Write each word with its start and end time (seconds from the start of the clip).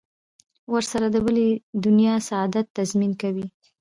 ورسره 0.73 1.07
د 1.11 1.17
بلې 1.25 1.47
دنیا 1.85 2.15
سعادت 2.27 2.65
تضمین 2.77 3.11
کوي. 3.21 3.47